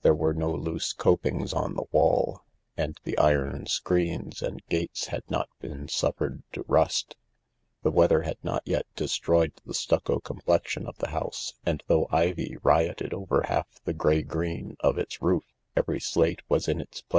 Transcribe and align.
There 0.00 0.14
were 0.14 0.32
no 0.32 0.50
loose 0.52 0.94
copings 0.94 1.52
on 1.52 1.74
the 1.74 1.84
wall, 1.92 2.40
and 2.78 2.98
the 3.04 3.18
iron 3.18 3.66
screens 3.66 4.40
and 4.40 4.64
gates 4.70 5.08
had 5.08 5.30
not 5.30 5.50
been 5.60 5.86
suffered 5.88 6.42
to 6.54 6.64
rust. 6.66 7.14
The 7.82 7.90
weather 7.90 8.22
had 8.22 8.38
not 8.42 8.62
yet 8.64 8.86
destroyed 8.94 9.52
the 9.66 9.74
stucco 9.74 10.18
complexion 10.18 10.86
of 10.86 10.96
the 10.96 11.10
house, 11.10 11.52
and 11.66 11.82
though 11.88 12.08
ivy 12.10 12.56
rioted 12.62 13.12
over 13.12 13.42
half 13.42 13.66
the 13.84 13.92
green 13.92 14.24
grey 14.26 14.74
of 14.80 14.96
its 14.96 15.20
roof, 15.20 15.44
every 15.76 16.00
slate 16.00 16.40
was 16.48 16.68
in 16.68 16.80
its 16.80 17.02
place. 17.02 17.14